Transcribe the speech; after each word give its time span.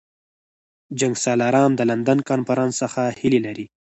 جنګسالاران 0.99 1.71
د 1.75 1.81
لندن 1.89 2.19
کنفرانس 2.29 2.73
څخه 2.81 3.01
هیلې 3.19 3.39
لري. 3.47 3.65